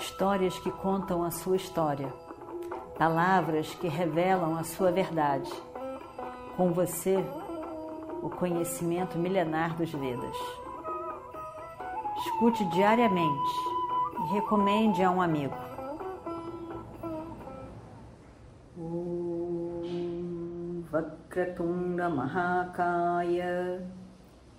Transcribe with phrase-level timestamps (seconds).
[0.00, 2.12] histórias que contam a sua história,
[2.98, 5.50] palavras que revelam a sua verdade.
[6.56, 7.22] Com você,
[8.22, 10.36] o conhecimento milenar dos Vedas.
[12.18, 13.52] Escute diariamente
[14.18, 15.54] e recomende a um amigo.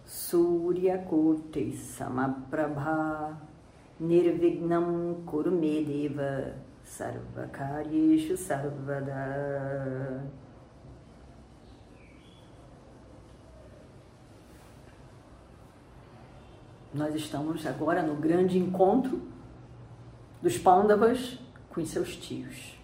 [0.05, 3.50] Surya Koti Samaprabha
[4.01, 10.27] Nirvignam Kurumedeva Sarvakaryeshu Sarvada
[16.91, 19.21] Nós estamos agora no grande encontro
[20.41, 21.37] dos Pandavas
[21.69, 22.75] com seus tios.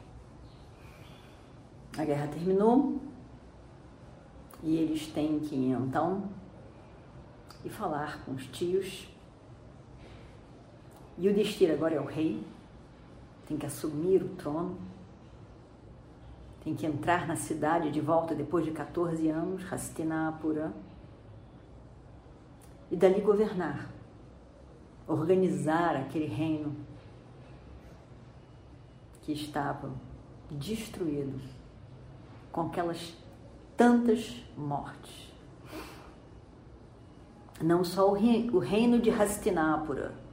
[1.97, 3.01] A guerra terminou
[4.61, 6.29] e eles têm que então
[7.65, 9.16] ir falar com os tios.
[11.17, 12.45] E o Destira agora é o rei,
[13.47, 14.77] tem que assumir o trono,
[16.63, 20.71] tem que entrar na cidade de volta depois de 14 anos, Hastinapura,
[22.91, 23.89] e dali governar.
[25.07, 26.75] Organizar aquele reino
[29.21, 29.89] que estava
[30.51, 31.39] destruído
[32.51, 33.15] com aquelas
[33.75, 35.33] tantas mortes.
[37.61, 40.26] Não só o reino de Hastinapura,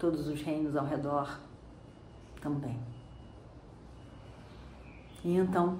[0.00, 1.38] todos os reinos ao redor
[2.40, 2.80] também.
[5.22, 5.78] E então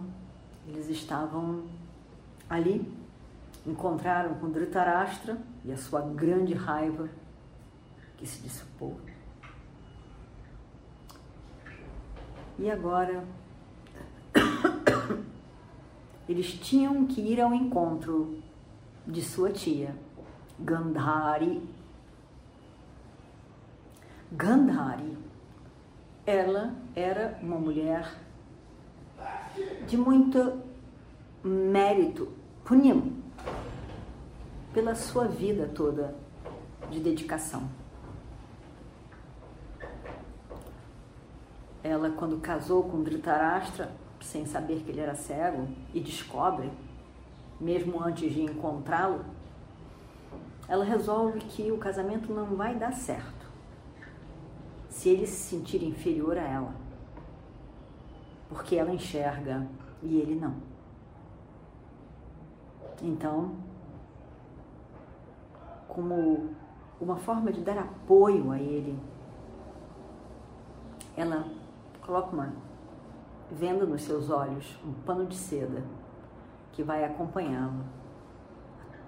[0.68, 1.64] eles estavam
[2.48, 2.86] ali,
[3.66, 7.08] encontraram com Dhritarashtra e a sua grande raiva
[8.18, 9.00] que se dissipou.
[12.58, 13.24] E agora
[16.28, 18.38] eles tinham que ir ao encontro
[19.06, 19.96] de sua tia,
[20.58, 21.80] Gandhari.
[24.33, 25.19] Gandhari,
[26.25, 28.14] ela era uma mulher
[29.86, 30.63] de muito
[31.42, 32.29] mérito,
[32.64, 33.13] punyam,
[34.73, 36.14] pela sua vida toda
[36.90, 37.69] de dedicação.
[41.83, 43.90] ela quando casou com Dhritarashtra,
[44.20, 46.70] sem saber que ele era cego, e descobre,
[47.58, 49.24] mesmo antes de encontrá-lo,
[50.69, 53.39] ela resolve que o casamento não vai dar certo
[54.90, 56.74] se ele se sentir inferior a ela,
[58.51, 59.67] porque ela enxerga
[60.02, 60.55] e ele não.
[63.01, 63.55] Então,
[65.89, 66.51] como
[67.01, 68.98] uma forma de dar apoio a ele,
[71.17, 71.46] ela
[72.11, 72.52] Coloca uma
[73.52, 75.84] venda nos seus olhos, um pano de seda
[76.72, 77.84] que vai acompanhá-lo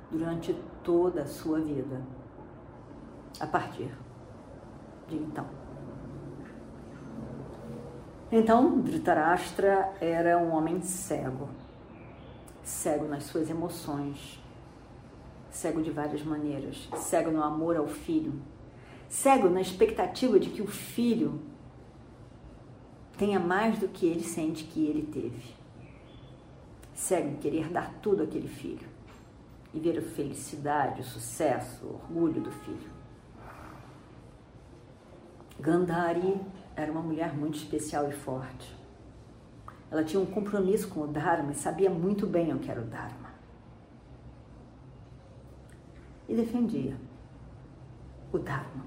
[0.08, 0.54] durante
[0.84, 2.00] toda a sua vida,
[3.40, 3.92] a partir
[5.08, 5.61] de então.
[8.34, 11.50] Então, Dhritarashtra era um homem cego,
[12.62, 14.42] cego nas suas emoções,
[15.50, 18.32] cego de várias maneiras, cego no amor ao filho,
[19.06, 21.42] cego na expectativa de que o filho
[23.18, 25.54] tenha mais do que ele sente que ele teve.
[26.94, 28.88] Cego em querer dar tudo àquele filho
[29.74, 32.90] e ver a felicidade, o sucesso, o orgulho do filho.
[35.60, 36.40] Gandhari
[36.76, 38.74] era uma mulher muito especial e forte.
[39.90, 42.84] Ela tinha um compromisso com o Dharma e sabia muito bem o que era o
[42.84, 43.30] Dharma.
[46.28, 46.96] E defendia
[48.32, 48.86] o Dharma.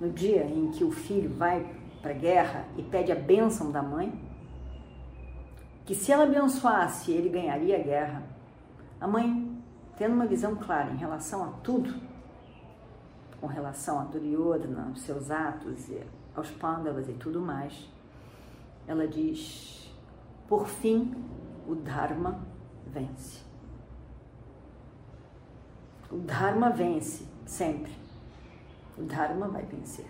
[0.00, 3.82] No dia em que o filho vai para a guerra e pede a bênção da
[3.82, 4.12] mãe,
[5.84, 8.22] que se ela abençoasse, ele ganharia a guerra.
[9.00, 9.60] A mãe,
[9.96, 11.94] tendo uma visão clara em relação a tudo,
[13.40, 15.90] com relação a Duryodhana, aos seus atos,
[16.34, 17.88] aos Pandavas e tudo mais,
[18.86, 19.90] ela diz:
[20.48, 21.14] por fim,
[21.66, 22.40] o Dharma
[22.86, 23.42] vence.
[26.10, 27.92] O Dharma vence sempre.
[28.96, 30.08] O Dharma vai vencer.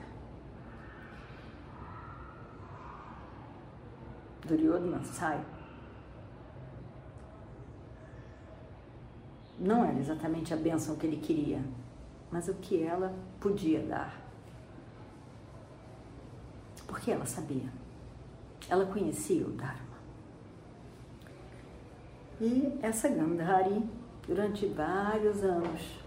[4.46, 5.42] Duryodhana sai.
[9.58, 11.62] Não era exatamente a bênção que ele queria,
[12.30, 14.23] mas o que ela podia dar.
[16.94, 17.68] Porque ela sabia.
[18.68, 19.98] Ela conhecia o Dharma.
[22.40, 23.82] E essa Gandhari,
[24.28, 25.98] durante vários anos,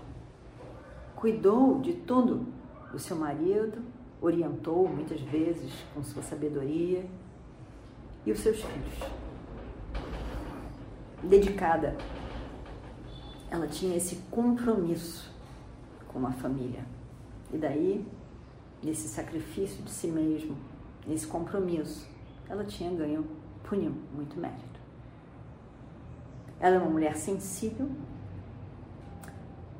[1.14, 2.48] cuidou de tudo
[2.90, 3.84] do seu marido,
[4.22, 7.06] orientou muitas vezes com sua sabedoria
[8.26, 9.12] e os seus filhos.
[11.22, 11.98] Dedicada,
[13.52, 15.30] ela tinha esse compromisso
[16.08, 16.86] com a família.
[17.52, 18.08] E daí
[18.82, 20.56] nesse sacrifício de si mesmo,
[21.08, 22.08] nesse compromisso,
[22.50, 23.26] ela tinha ganho
[23.64, 24.80] punho, muito mérito.
[26.60, 27.90] Ela é uma mulher sensível,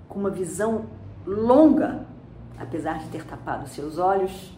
[0.08, 0.88] com uma visão
[1.26, 2.06] longa,
[2.58, 4.58] apesar de ter tapado seus olhos,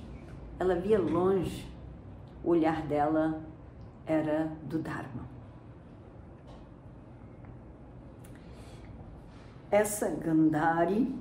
[0.60, 1.68] ela via longe.
[2.44, 3.42] O olhar dela
[4.06, 5.28] era do Dharma.
[9.72, 11.16] Essa Gandhari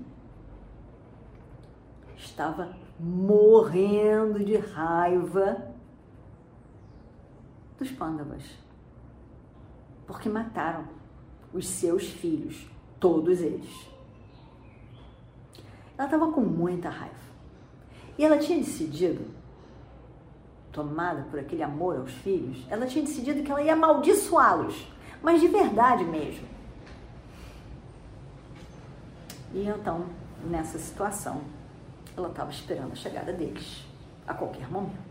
[2.16, 5.68] estava morrendo de raiva
[7.78, 8.42] dos Pandavas,
[10.06, 10.84] porque mataram
[11.52, 12.66] os seus filhos,
[12.98, 13.88] todos eles.
[15.96, 17.14] Ela estava com muita raiva.
[18.16, 19.24] E ela tinha decidido,
[20.72, 24.86] tomada por aquele amor aos filhos, ela tinha decidido que ela ia amaldiçoá-los,
[25.22, 26.46] mas de verdade mesmo.
[29.52, 30.06] E então,
[30.44, 31.40] nessa situação,
[32.18, 33.84] ela estava esperando a chegada deles,
[34.26, 35.08] a qualquer momento.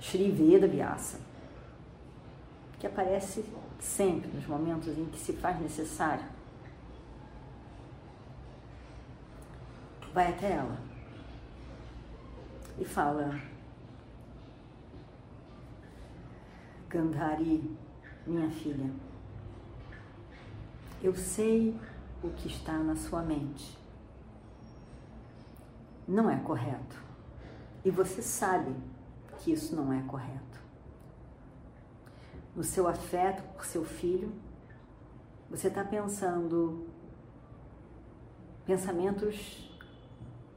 [0.00, 1.18] Shri Veda Vyasa,
[2.78, 3.44] que aparece
[3.80, 6.24] sempre nos momentos em que se faz necessário
[10.14, 10.78] vai até ela
[12.78, 13.40] e fala:
[16.88, 17.76] Gandhari,
[18.24, 18.90] minha filha,
[21.02, 21.76] eu sei
[22.22, 23.76] o que está na sua mente.
[26.06, 27.02] Não é correto.
[27.84, 28.74] E você sabe
[29.38, 30.62] que isso não é correto.
[32.54, 34.32] No seu afeto por seu filho,
[35.50, 36.86] você está pensando
[38.64, 39.70] pensamentos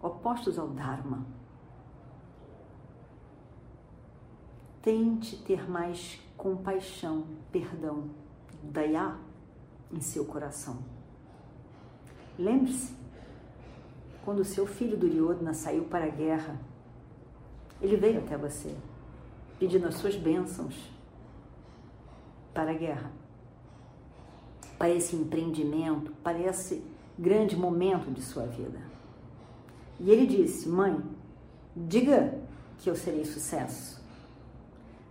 [0.01, 1.25] opostos ao Dharma.
[4.81, 8.09] Tente ter mais compaixão, perdão,
[8.63, 9.17] daya
[9.91, 10.77] em seu coração.
[12.37, 12.95] Lembre-se,
[14.27, 16.59] quando seu filho Duryodhana saiu para a guerra,
[17.81, 18.75] ele veio até você,
[19.57, 20.91] pedindo as suas bênçãos
[22.53, 23.09] para a guerra,
[24.77, 26.83] para esse empreendimento, para esse
[27.17, 28.81] grande momento de sua vida.
[29.97, 31.01] E ele disse: Mãe,
[31.73, 32.37] diga
[32.79, 34.03] que eu serei sucesso.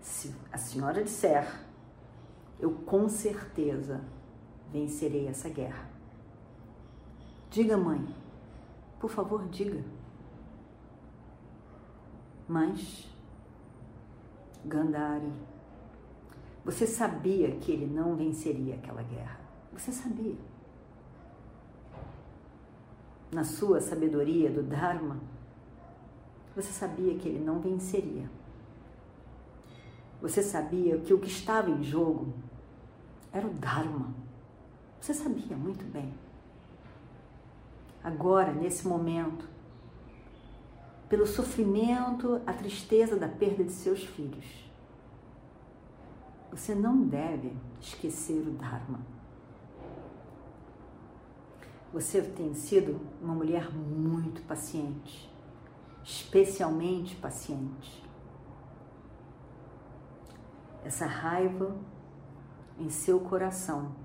[0.03, 1.59] Se a senhora disser,
[2.61, 4.03] eu com certeza
[4.71, 5.89] vencerei essa guerra.
[7.49, 8.07] Diga, mãe,
[8.99, 9.85] por favor, diga.
[12.49, 13.11] Mas,
[14.65, 15.33] Gandhari,
[16.65, 19.41] você sabia que ele não venceria aquela guerra.
[19.73, 20.37] Você sabia
[23.33, 25.21] na sua sabedoria do Dharma,
[26.55, 28.31] você sabia que ele não venceria.
[30.23, 32.33] Você sabia que o que estava em jogo
[33.33, 34.15] era o Dharma.
[35.01, 36.15] Você sabia muito bem.
[38.07, 39.49] Agora, nesse momento,
[41.09, 44.71] pelo sofrimento, a tristeza da perda de seus filhos,
[46.49, 49.01] você não deve esquecer o Dharma.
[51.93, 55.29] Você tem sido uma mulher muito paciente,
[56.05, 58.09] especialmente paciente.
[60.85, 61.77] Essa raiva
[62.79, 63.97] em seu coração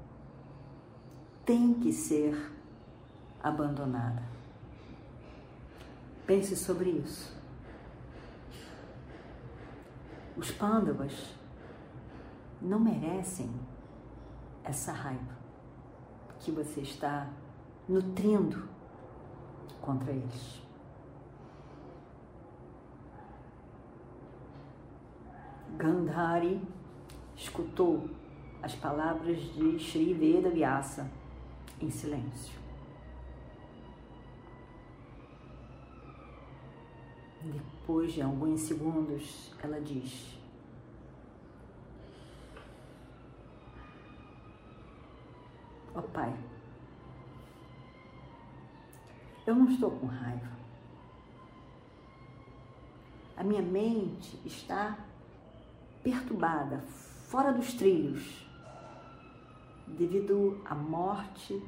[1.45, 2.60] tem que ser
[3.43, 4.23] abandonada.
[6.25, 7.35] Pense sobre isso.
[10.37, 11.35] Os pândavas
[12.61, 13.51] não merecem
[14.63, 15.37] essa raiva
[16.39, 17.27] que você está
[17.87, 18.67] nutrindo
[19.81, 20.61] contra eles.
[25.77, 26.61] Gandhari
[27.35, 28.07] escutou
[28.61, 31.09] as palavras de Sri Veda Vyasa
[31.79, 32.60] em silêncio.
[37.43, 40.37] Depois de alguns segundos, ela diz:
[45.95, 46.37] Ó oh, Pai,
[49.47, 50.51] eu não estou com raiva.
[53.35, 54.99] A minha mente está
[56.03, 56.79] perturbada,
[57.27, 58.47] fora dos trilhos,
[59.87, 61.59] devido à morte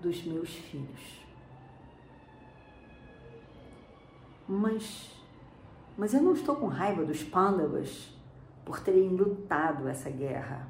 [0.00, 1.21] dos meus filhos.
[4.48, 5.10] Mas,
[5.96, 8.12] mas eu não estou com raiva dos pândavas
[8.64, 10.68] por terem lutado essa guerra.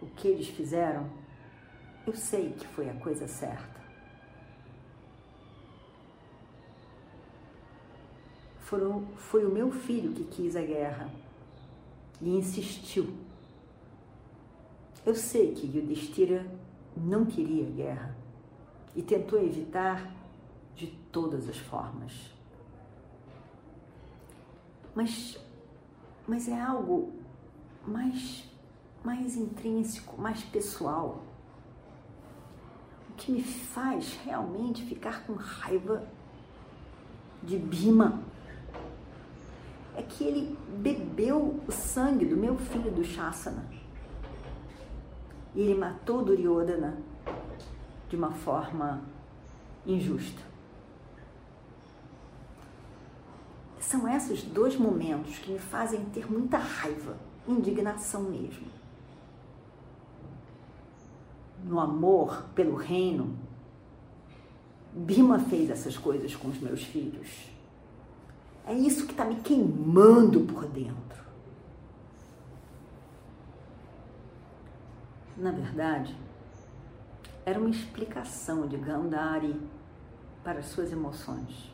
[0.00, 1.24] O que eles fizeram
[2.06, 3.82] eu sei que foi a coisa certa.
[8.60, 11.10] Foram, foi o meu filho que quis a guerra
[12.20, 13.14] e insistiu.
[15.04, 16.46] Eu sei que Yudhishthira
[16.96, 18.14] não queria guerra.
[18.96, 20.08] e tentou evitar
[20.76, 22.12] de todas as formas.
[24.94, 25.38] Mas,
[26.26, 27.12] mas é algo
[27.86, 28.44] mais,
[29.04, 31.22] mais intrínseco, mais pessoal.
[33.10, 36.06] O que me faz realmente ficar com raiva
[37.42, 38.22] de Bima
[39.96, 43.64] é que ele bebeu o sangue do meu filho do Shasana.
[45.54, 46.98] E ele matou Duryodhana
[48.08, 49.02] de uma forma
[49.86, 50.53] injusta.
[53.84, 58.66] São esses dois momentos que me fazem ter muita raiva, indignação mesmo.
[61.62, 63.36] No amor pelo reino,
[64.90, 67.50] Bima fez essas coisas com os meus filhos.
[68.66, 71.22] É isso que está me queimando por dentro.
[75.36, 76.16] Na verdade,
[77.44, 79.60] era uma explicação de Gandhari
[80.42, 81.73] para as suas emoções.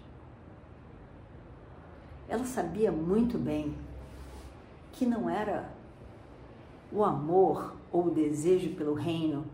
[2.30, 3.76] Ela sabia muito bem
[4.92, 5.68] que não era
[6.92, 9.44] o amor ou o desejo pelo reino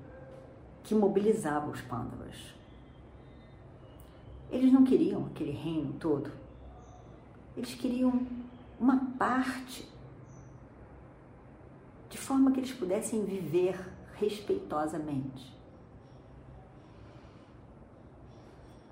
[0.85, 2.37] que mobilizava os pândavas.
[4.51, 6.31] Eles não queriam aquele reino todo.
[7.57, 8.27] Eles queriam
[8.79, 9.89] uma parte,
[12.11, 15.57] de forma que eles pudessem viver respeitosamente.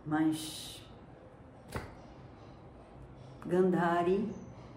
[0.07, 0.84] Mas
[3.47, 4.29] Gandhari,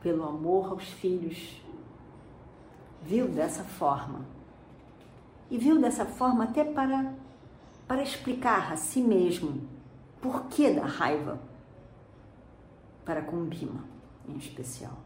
[0.02, 1.62] pelo amor aos filhos,
[3.02, 4.26] viu dessa forma.
[5.50, 7.14] E viu dessa forma até para,
[7.88, 9.62] para explicar a si mesmo
[10.22, 11.40] por que da raiva
[13.06, 13.84] para com Bima,
[14.28, 14.98] em especial.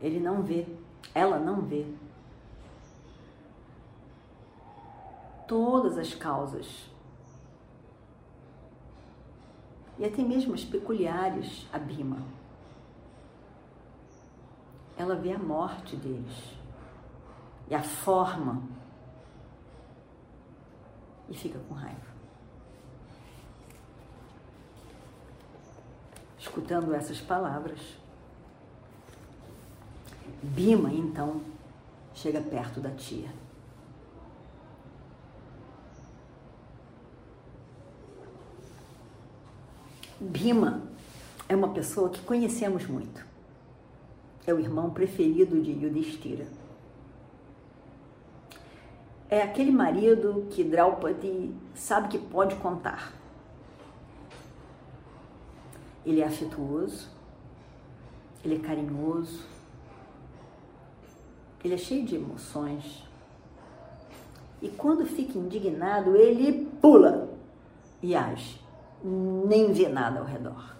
[0.00, 0.66] Ele não vê,
[1.12, 1.84] ela não vê
[5.48, 6.89] todas as causas
[10.00, 12.16] e até mesmo as peculiares a Bima.
[14.96, 16.54] Ela vê a morte deles
[17.68, 18.62] e a forma
[21.28, 22.10] e fica com raiva.
[26.38, 27.78] Escutando essas palavras,
[30.42, 31.42] Bima então
[32.14, 33.30] chega perto da tia.
[40.20, 40.82] Bima
[41.48, 43.24] é uma pessoa que conhecemos muito.
[44.46, 46.46] É o irmão preferido de Yudhishthira.
[49.30, 53.14] É aquele marido que Draupadi sabe que pode contar.
[56.04, 57.08] Ele é afetuoso,
[58.44, 59.46] ele é carinhoso,
[61.64, 63.04] ele é cheio de emoções.
[64.60, 67.30] E quando fica indignado, ele pula
[68.02, 68.60] e age
[69.02, 70.76] nem vê nada ao redor.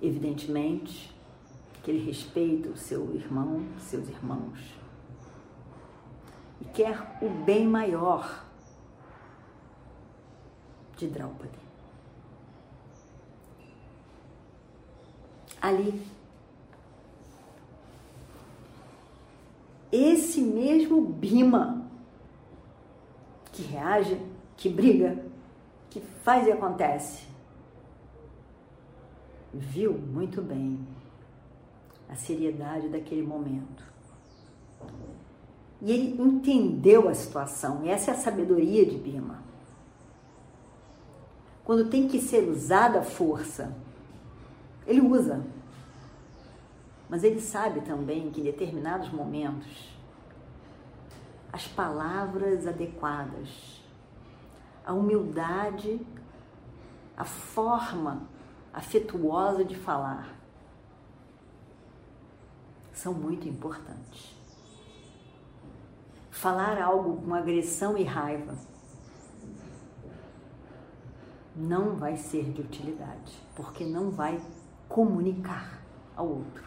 [0.00, 1.14] Evidentemente
[1.82, 4.74] que ele respeita o seu irmão, seus irmãos,
[6.60, 8.44] e quer o bem maior
[10.96, 11.58] de Draupadi.
[15.60, 16.06] Ali,
[19.92, 21.88] esse mesmo Bima
[23.52, 24.20] que reage
[24.56, 25.22] que briga,
[25.90, 27.26] que faz e acontece.
[29.52, 30.78] Viu muito bem
[32.08, 33.84] a seriedade daquele momento.
[35.80, 39.42] E ele entendeu a situação, e essa é a sabedoria de Bima.
[41.64, 43.76] Quando tem que ser usada a força,
[44.86, 45.44] ele usa.
[47.08, 49.96] Mas ele sabe também que em determinados momentos
[51.52, 53.82] as palavras adequadas
[54.86, 56.00] a humildade,
[57.16, 58.22] a forma
[58.72, 60.38] afetuosa de falar
[62.92, 64.36] são muito importantes.
[66.30, 68.56] Falar algo com agressão e raiva
[71.56, 74.40] não vai ser de utilidade, porque não vai
[74.88, 75.82] comunicar
[76.14, 76.64] ao outro.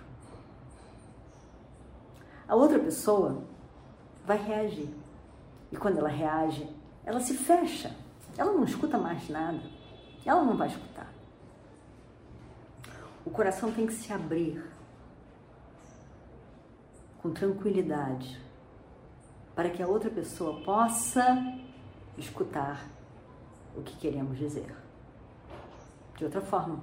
[2.48, 3.44] A outra pessoa
[4.26, 4.94] vai reagir.
[5.72, 6.68] E quando ela reage,
[7.06, 7.96] ela se fecha
[8.40, 9.60] ela não escuta mais nada.
[10.26, 11.12] Ela não vai escutar.
[13.26, 14.66] O coração tem que se abrir
[17.22, 18.42] com tranquilidade
[19.54, 21.38] para que a outra pessoa possa
[22.18, 22.88] escutar
[23.76, 24.74] o que queremos dizer.
[26.18, 26.80] De outra forma,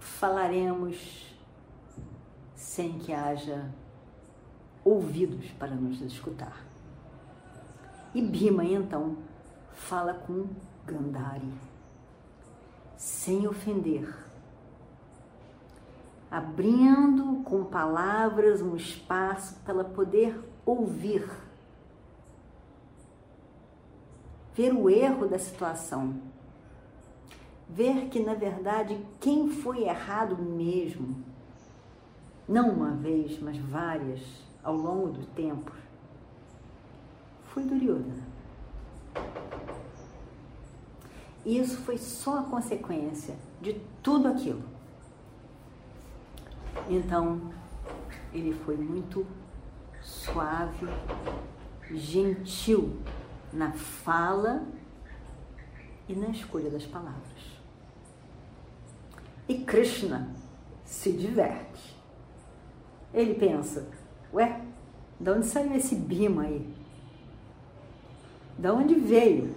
[0.00, 1.32] falaremos
[2.56, 3.70] sem que haja
[4.84, 6.66] ouvidos para nos escutar.
[8.12, 9.25] E Bhima então
[9.76, 10.46] fala com
[10.84, 11.52] Gandhari,
[12.96, 14.12] sem ofender,
[16.30, 21.28] abrindo com palavras um espaço para ela poder ouvir,
[24.54, 26.20] ver o erro da situação,
[27.68, 31.22] ver que na verdade quem foi errado mesmo,
[32.48, 34.20] não uma vez, mas várias
[34.64, 35.70] ao longo do tempo,
[37.44, 38.26] foi Duryodhana.
[41.46, 44.64] E isso foi só a consequência de tudo aquilo.
[46.90, 47.40] Então,
[48.32, 49.24] ele foi muito
[50.02, 50.88] suave,
[51.88, 52.98] gentil
[53.52, 54.66] na fala
[56.08, 57.60] e na escolha das palavras.
[59.48, 60.28] E Krishna
[60.84, 61.96] se diverte.
[63.14, 63.88] Ele pensa:
[64.32, 64.62] ué,
[65.20, 66.74] de onde saiu esse Bima aí?
[68.58, 69.54] De onde veio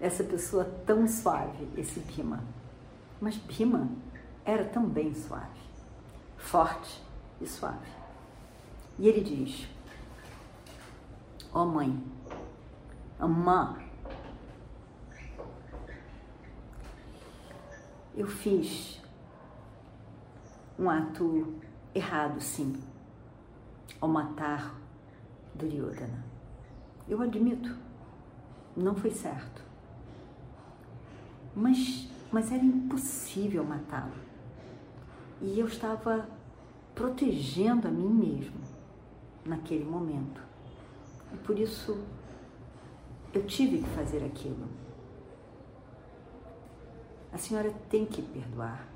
[0.00, 2.42] essa pessoa tão suave, esse Bima?
[3.20, 3.88] Mas Bima
[4.44, 5.60] era também suave,
[6.38, 7.02] forte
[7.40, 7.90] e suave.
[8.98, 9.68] E ele diz:
[11.52, 12.02] Ó oh mãe,
[13.18, 13.76] Amã,
[18.14, 19.00] eu fiz
[20.78, 21.54] um ato
[21.94, 22.82] errado, sim,
[24.00, 24.74] ao matar
[25.54, 26.24] Duryodhana.
[27.06, 27.76] Eu admito,
[28.74, 29.69] não foi certo.
[31.54, 34.12] Mas, mas era impossível matá-lo.
[35.40, 36.28] E eu estava
[36.94, 38.60] protegendo a mim mesmo
[39.44, 40.40] naquele momento.
[41.32, 41.98] E por isso
[43.32, 44.68] eu tive que fazer aquilo.
[47.32, 48.86] A senhora tem que perdoar.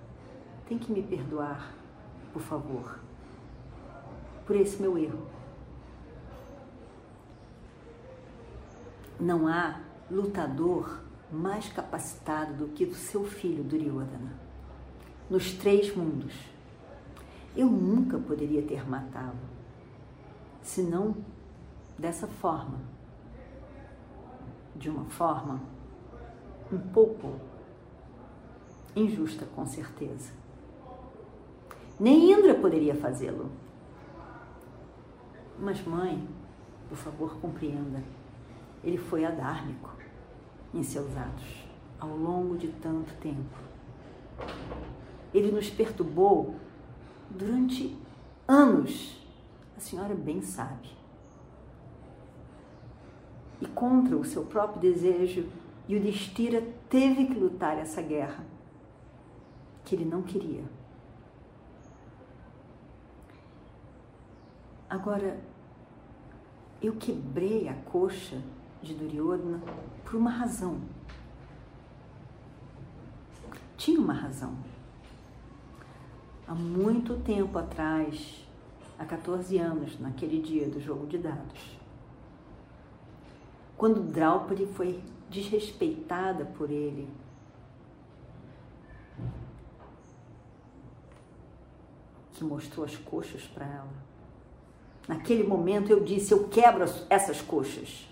[0.69, 1.75] Tem que me perdoar,
[2.33, 2.99] por favor,
[4.47, 5.27] por esse meu erro.
[9.21, 11.04] Não há lutador
[11.35, 14.38] mais capacitado do que o seu filho Duryodhana,
[15.29, 16.35] nos três mundos.
[17.57, 19.38] Eu nunca poderia ter matá-lo,
[20.62, 21.16] senão
[21.99, 22.79] dessa forma,
[24.75, 25.61] de uma forma
[26.73, 27.38] um pouco
[28.97, 30.33] injusta, com certeza.
[31.99, 33.51] Nem Indra poderia fazê-lo.
[35.59, 36.29] Mas, mãe,
[36.88, 38.03] por favor, compreenda
[38.85, 39.90] ele foi adármico
[40.75, 41.65] em seus atos
[41.99, 43.59] ao longo de tanto tempo.
[45.33, 46.57] Ele nos perturbou
[47.31, 47.97] durante
[48.47, 49.25] anos,
[49.77, 50.91] a senhora bem sabe.
[53.61, 55.49] E contra o seu próprio desejo,
[55.89, 58.45] Yudhishthira teve que lutar essa guerra
[59.85, 60.65] que ele não queria.
[64.89, 65.41] Agora,
[66.81, 68.43] eu quebrei a coxa
[68.85, 69.61] de Duryodhana
[70.05, 70.79] por uma razão.
[73.77, 74.55] Tinha uma razão.
[76.47, 78.47] Há muito tempo atrás,
[78.99, 81.79] há 14 anos, naquele dia do jogo de dados,
[83.77, 87.09] quando Draupadi foi desrespeitada por ele,
[92.35, 94.05] que mostrou as coxas para ela.
[95.09, 98.07] Naquele momento eu disse: Eu quebro essas coxas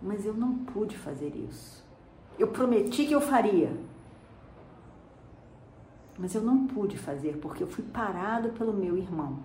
[0.00, 1.84] mas eu não pude fazer isso.
[2.38, 3.76] Eu prometi que eu faria,
[6.18, 9.38] mas eu não pude fazer porque eu fui parado pelo meu irmão.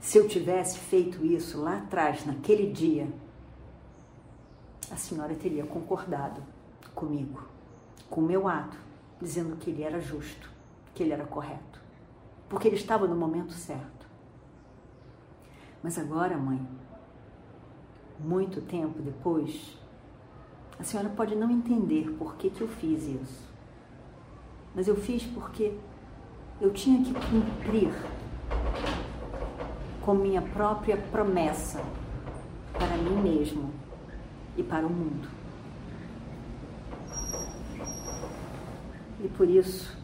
[0.00, 3.08] Se eu tivesse feito isso lá atrás, naquele dia,
[4.90, 6.42] a senhora teria concordado
[6.94, 7.42] comigo,
[8.10, 8.76] com o meu ato,
[9.20, 10.50] dizendo que ele era justo,
[10.94, 11.80] que ele era correto,
[12.48, 14.06] porque ele estava no momento certo.
[15.82, 16.66] Mas agora, mãe,
[18.18, 19.78] muito tempo depois,
[20.78, 23.48] a senhora pode não entender por que, que eu fiz isso.
[24.74, 25.72] Mas eu fiz porque
[26.60, 27.92] eu tinha que cumprir
[30.02, 31.82] com minha própria promessa
[32.72, 33.72] para mim mesmo
[34.56, 35.28] e para o mundo.
[39.20, 39.96] E por isso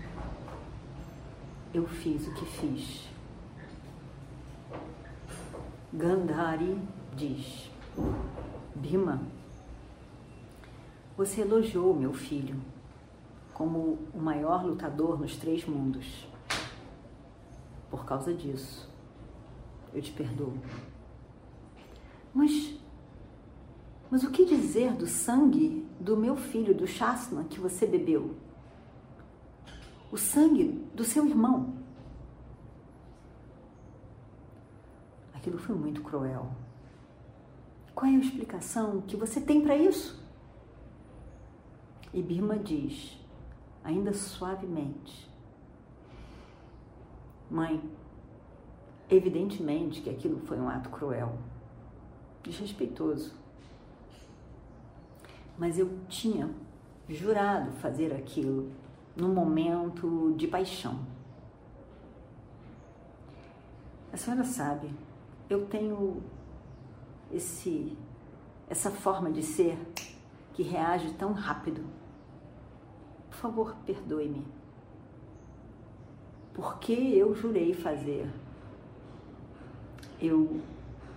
[1.75, 3.09] eu fiz o que fiz.
[5.93, 6.79] Gandhari
[7.17, 7.70] diz.
[8.75, 9.21] Bima,
[11.17, 12.61] você elogiou meu filho
[13.53, 16.27] como o maior lutador nos três mundos.
[17.91, 18.89] Por causa disso,
[19.93, 20.55] eu te perdoo.
[22.33, 22.75] Mas,
[24.11, 28.35] mas o que dizer do sangue do meu filho, do Shasna, que você bebeu?
[30.11, 31.75] O sangue do seu irmão.
[35.35, 36.51] Aquilo foi muito cruel.
[38.01, 40.19] Qual é a explicação que você tem para isso?
[42.15, 43.21] E Bima diz,
[43.85, 45.31] ainda suavemente:
[47.51, 47.79] Mãe,
[49.11, 51.39] evidentemente que aquilo foi um ato cruel,
[52.43, 53.35] desrespeitoso.
[55.59, 56.49] Mas eu tinha
[57.07, 58.73] jurado fazer aquilo
[59.15, 61.05] num momento de paixão.
[64.11, 64.91] A senhora sabe,
[65.51, 66.23] eu tenho
[67.33, 67.97] esse
[68.69, 69.77] essa forma de ser
[70.55, 71.85] que reage tão rápido.
[73.29, 74.47] Por favor, perdoe-me.
[76.55, 78.31] Porque eu jurei fazer.
[80.21, 80.61] Eu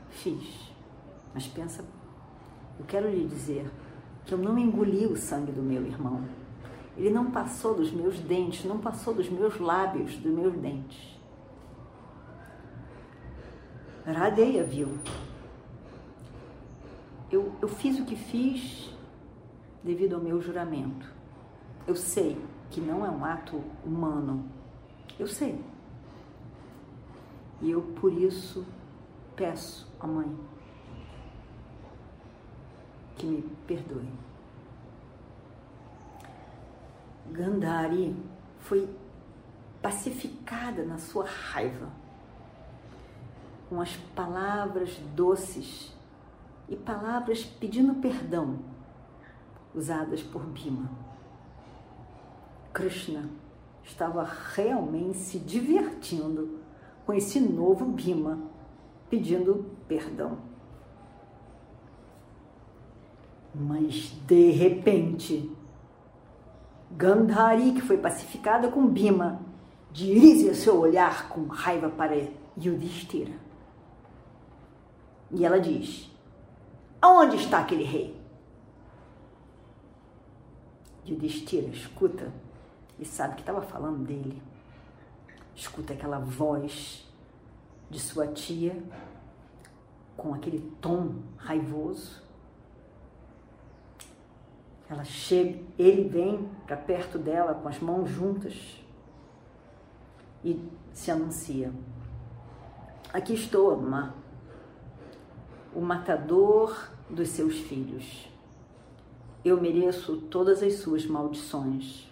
[0.09, 0.71] fiz.
[1.33, 1.85] Mas pensa,
[2.79, 3.69] eu quero lhe dizer
[4.25, 6.23] que eu não engoli o sangue do meu irmão.
[6.97, 11.19] Ele não passou dos meus dentes, não passou dos meus lábios, dos meus dentes.
[14.05, 14.87] Radeia viu.
[17.33, 18.95] Eu, eu fiz o que fiz
[19.83, 21.11] devido ao meu juramento.
[21.87, 24.47] Eu sei que não é um ato humano.
[25.17, 25.59] Eu sei.
[27.59, 28.63] E eu, por isso,
[29.35, 30.31] peço à mãe
[33.15, 34.13] que me perdoe.
[37.31, 38.15] Gandhari
[38.59, 38.87] foi
[39.81, 41.89] pacificada na sua raiva
[43.67, 45.92] com as palavras doces
[46.73, 48.57] e palavras pedindo perdão
[49.75, 50.89] usadas por Bhima.
[52.73, 53.29] Krishna
[53.83, 56.59] estava realmente se divertindo
[57.05, 58.39] com esse novo Bhima
[59.09, 60.39] pedindo perdão.
[63.53, 65.51] Mas de repente,
[66.89, 69.39] Gandhari, que foi pacificada com Bhima,
[69.91, 72.15] dirige seu olhar com raiva para
[72.57, 73.33] Yudhishthira.
[75.29, 76.12] E ela diz:
[77.03, 78.17] Aonde está aquele rei?
[81.05, 82.31] Yudhishthira escuta
[82.97, 84.41] e sabe que estava falando dele.
[85.53, 87.05] Escuta aquela voz
[87.89, 88.81] de sua tia
[90.15, 92.23] com aquele tom raivoso.
[94.89, 98.81] Ela chega, ele vem para perto dela com as mãos juntas
[100.41, 100.57] e
[100.93, 101.69] se anuncia.
[103.11, 104.23] Aqui estou, Amar
[105.75, 108.29] o matador dos seus filhos.
[109.43, 112.09] Eu mereço todas as suas maldições.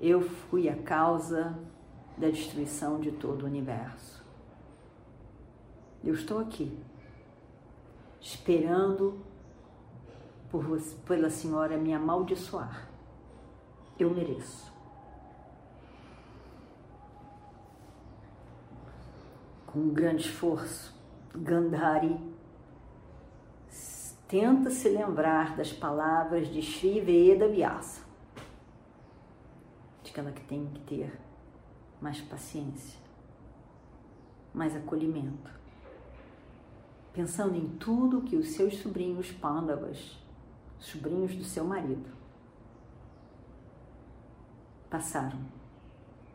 [0.00, 1.56] Eu fui a causa
[2.16, 4.24] da destruição de todo o universo.
[6.02, 6.78] Eu estou aqui,
[8.20, 9.20] esperando
[10.50, 12.88] por você, pela senhora me amaldiçoar.
[13.98, 14.72] Eu mereço.
[19.66, 20.94] Com um grande esforço,
[21.34, 22.18] Gandhari
[24.28, 28.02] tenta se lembrar das palavras de Sri Veda Vyasa,
[30.02, 31.20] de que ela tem que ter
[32.00, 32.98] mais paciência,
[34.52, 35.50] mais acolhimento,
[37.12, 40.18] pensando em tudo que os seus sobrinhos Pandavas,
[40.78, 42.10] sobrinhos do seu marido,
[44.90, 45.38] passaram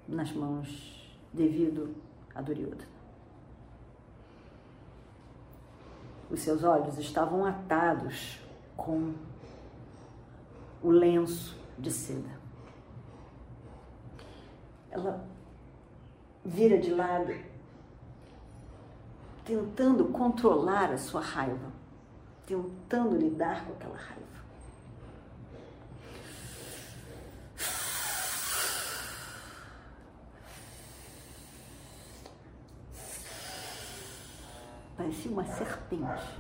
[0.08, 1.96] nas mãos devido
[2.34, 2.91] a Duryodhana.
[6.32, 8.40] Os seus olhos estavam atados
[8.78, 9.14] com
[10.82, 12.40] o lenço de seda.
[14.90, 15.28] Ela
[16.44, 17.34] vira de lado,
[19.44, 21.72] tentando controlar a sua raiva,
[22.46, 24.41] tentando lidar com aquela raiva.
[35.12, 36.40] Parecia uma serpente,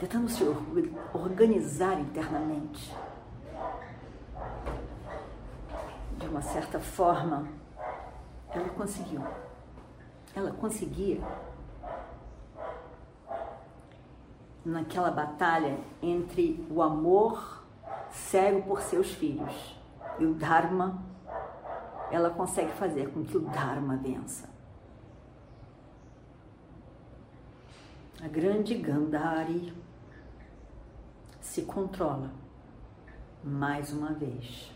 [0.00, 0.42] tentando se
[1.14, 2.92] organizar internamente.
[6.18, 7.46] De uma certa forma,
[8.50, 9.22] ela conseguiu.
[10.34, 11.20] Ela conseguia,
[14.64, 17.62] naquela batalha entre o amor
[18.10, 19.80] cego por seus filhos
[20.18, 21.00] e o Dharma,
[22.10, 24.59] ela consegue fazer com que o Dharma vença.
[28.22, 29.72] A grande Gandhari
[31.40, 32.30] se controla
[33.42, 34.70] mais uma vez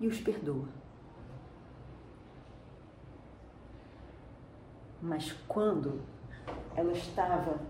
[0.00, 0.68] e os perdoa.
[5.00, 6.02] Mas quando
[6.74, 7.60] ela estava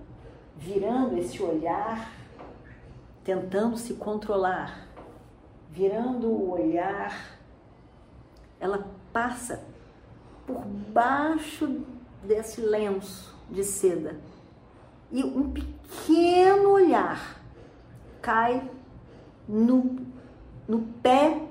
[0.57, 2.11] virando esse olhar,
[3.22, 4.88] tentando se controlar,
[5.70, 7.37] virando o olhar,
[8.59, 9.62] ela passa
[10.46, 11.85] por baixo
[12.22, 14.18] desse lenço de seda.
[15.11, 17.40] E um pequeno olhar
[18.20, 18.68] cai
[19.48, 19.96] no,
[20.66, 21.46] no pé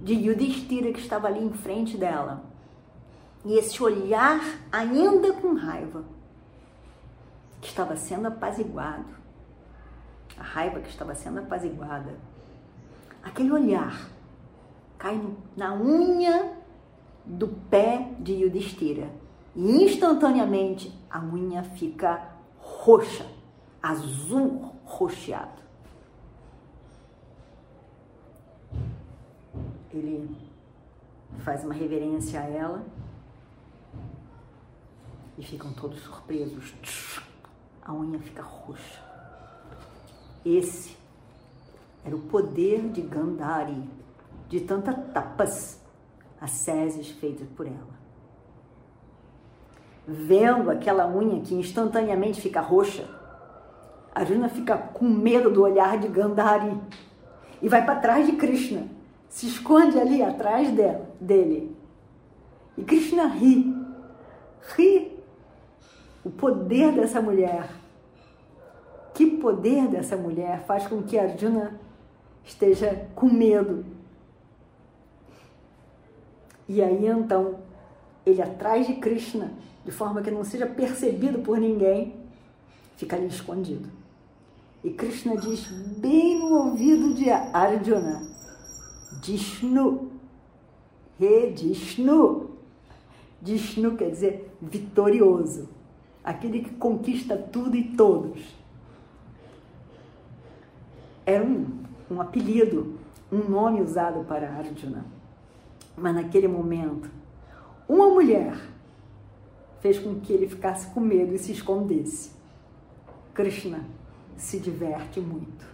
[0.00, 2.42] de Yudhishthira que estava ali em frente dela.
[3.44, 6.04] E esse olhar, ainda com raiva,
[7.60, 9.06] que estava sendo apaziguado,
[10.36, 12.18] a raiva que estava sendo apaziguada,
[13.22, 14.08] aquele olhar
[14.98, 15.20] cai
[15.56, 16.57] na unha
[17.28, 19.10] do pé de Yudhishthira
[19.54, 23.26] e instantaneamente a unha fica roxa,
[23.82, 25.62] azul roxeado.
[29.92, 30.36] Ele
[31.38, 32.84] faz uma reverência a ela
[35.36, 37.20] e ficam todos surpresos.
[37.82, 39.02] A unha fica roxa.
[40.44, 40.96] Esse
[42.04, 43.82] era o poder de Gandhari,
[44.48, 45.77] de tantas tapas,
[46.40, 47.98] asceses feitas por ela.
[50.06, 53.08] Vendo aquela unha que instantaneamente fica roxa,
[54.14, 56.76] Arjuna fica com medo do olhar de Gandhari
[57.60, 58.88] e vai para trás de Krishna,
[59.28, 60.70] se esconde ali atrás
[61.20, 61.76] dele.
[62.76, 63.74] E Krishna ri,
[64.76, 65.18] ri
[66.24, 67.68] o poder dessa mulher.
[69.14, 71.78] Que poder dessa mulher faz com que Arjuna
[72.44, 73.84] esteja com medo.
[76.68, 77.56] E aí então,
[78.26, 79.52] ele atrás de Krishna,
[79.84, 82.14] de forma que não seja percebido por ninguém,
[82.96, 83.88] fica ali escondido.
[84.84, 85.66] E Krishna diz
[85.98, 88.22] bem no ouvido de Arjuna:
[89.22, 90.12] Dishnu,
[91.18, 92.50] Re Dishnu.
[93.40, 95.68] Dishnu quer dizer vitorioso
[96.22, 98.54] aquele que conquista tudo e todos.
[101.24, 101.66] Era um,
[102.10, 102.98] um apelido,
[103.32, 105.17] um nome usado para Arjuna.
[106.00, 107.10] Mas naquele momento,
[107.88, 108.56] uma mulher
[109.80, 112.32] fez com que ele ficasse com medo e se escondesse.
[113.34, 113.84] Krishna
[114.36, 115.66] se diverte muito.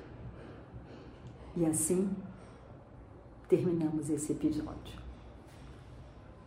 [1.57, 2.11] E assim
[3.49, 5.03] terminamos esse episódio.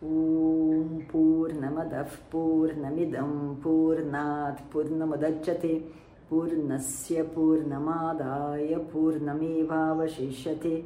[0.02, 5.86] Om Purnamadav Purnamidam Purnat Purnamadachyate
[6.30, 10.86] Purnasya Purnamadaya Purnamevavashishyate